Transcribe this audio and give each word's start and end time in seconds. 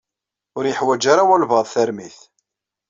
Ur 0.57 0.63
yeḥwaj 0.67 1.03
ara 1.13 1.27
walbaɛḍ 1.27 1.67
tarmit. 1.73 2.17